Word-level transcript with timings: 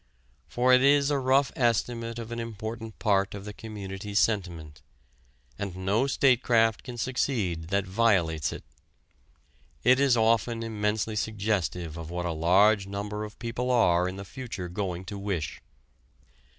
For 0.47 0.73
it 0.73 0.81
is 0.81 1.11
a 1.11 1.19
rough 1.19 1.51
estimate 1.55 2.17
of 2.17 2.31
an 2.31 2.39
important 2.39 2.97
part 2.97 3.35
of 3.35 3.45
the 3.45 3.53
community's 3.53 4.17
sentiment, 4.17 4.81
and 5.59 5.75
no 5.77 6.07
statecraft 6.07 6.81
can 6.81 6.97
succeed 6.97 7.67
that 7.67 7.85
violates 7.85 8.51
it. 8.51 8.63
It 9.83 9.99
is 9.99 10.17
often 10.17 10.63
immensely 10.63 11.15
suggestive 11.15 11.97
of 11.97 12.09
what 12.09 12.25
a 12.25 12.31
large 12.31 12.87
number 12.87 13.23
of 13.23 13.37
people 13.37 13.69
are 13.69 14.07
in 14.09 14.15
the 14.15 14.25
future 14.25 14.69
going 14.69 15.05
to 15.05 15.19
wish. 15.19 15.61